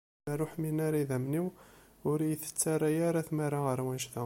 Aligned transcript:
Limer 0.23 0.39
ur 0.43 0.49
ḥmin 0.53 0.77
ara 0.87 0.97
yidammen-iw 1.01 1.47
ur 2.09 2.19
iyi-tettarra 2.21 2.89
ara 3.09 3.27
tmara 3.27 3.59
ɣer 3.67 3.79
wanect-a. 3.85 4.19